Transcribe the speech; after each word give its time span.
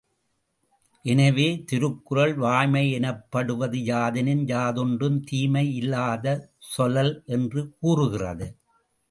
எனவே, 1.05 1.63
திருக்குறள், 1.71 2.33
வாய்மை 2.35 2.93
யெனப்படுவது 2.93 3.79
யாதெனின் 3.83 4.43
யாதொன்றும் 4.47 5.19
தீமை 5.23 5.65
யிலாத 5.75 6.25
சொலல் 6.71 7.23
என்று 7.27 7.63
கூறுகிறது. 7.79 8.49